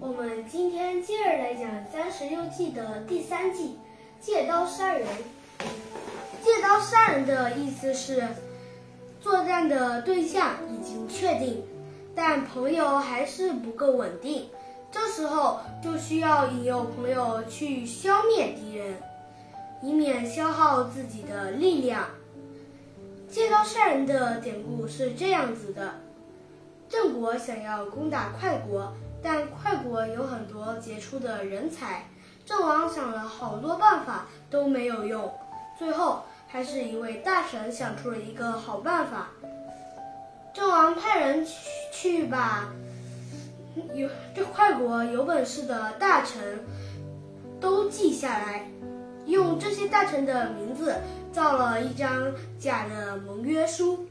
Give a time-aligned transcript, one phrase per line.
[0.00, 3.78] 我们今天接着来讲《三十六计》的第三计——
[4.20, 5.06] 借刀杀人。
[6.42, 8.26] 借刀杀人的意思是，
[9.20, 11.62] 作战的对象已经确定，
[12.14, 14.48] 但朋友还是不够稳定，
[14.90, 18.94] 这时候就需要引诱朋友去消灭敌人，
[19.82, 22.06] 以免消耗自己的力量。
[23.28, 25.94] 借刀杀人的典故是这样子的：
[26.88, 28.92] 郑国想要攻打快国。
[29.22, 32.06] 但快国有很多杰出的人才，
[32.44, 35.32] 郑王想了好多办法都没有用，
[35.78, 39.28] 最后还是一位大臣想出了一个好办法。
[40.52, 41.52] 郑王派人去
[41.92, 42.68] 去把
[43.94, 46.60] 有这快国有本事的大臣
[47.60, 48.68] 都记下来，
[49.24, 50.96] 用这些大臣的名字
[51.32, 54.06] 造了一张假的盟约书。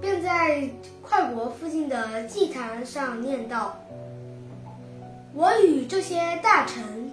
[0.00, 0.68] 便在
[1.02, 3.76] 快国附近的祭坛上念道
[5.34, 7.12] ：“我与这些大臣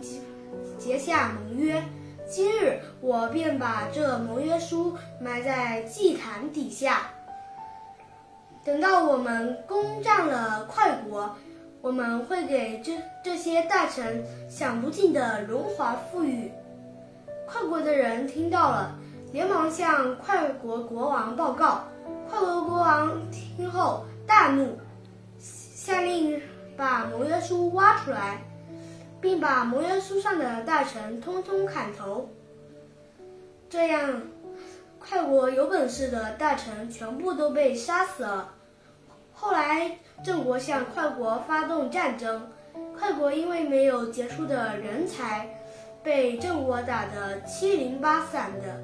[0.78, 1.84] 结下盟约，
[2.26, 7.10] 今日我便把这盟约书埋在祭坛底下。
[8.64, 11.36] 等到我们攻占了快国，
[11.82, 16.52] 我们会给这这些大臣享不尽的荣华富裕。”
[17.46, 18.96] 快国的人听到了，
[19.34, 21.84] 连忙向快国国王报告。
[23.58, 24.78] 听后大怒，
[25.40, 26.40] 下令
[26.78, 28.44] 把盟约书挖出来，
[29.20, 32.30] 并把盟约书上的大臣通通砍头。
[33.68, 34.22] 这样，
[35.00, 38.54] 快国有本事的大臣全部都被杀死了。
[39.34, 42.52] 后来，郑国向快国发动战争，
[42.96, 45.50] 快国因为没有杰出的人才，
[46.04, 48.80] 被郑国打得七零八散的。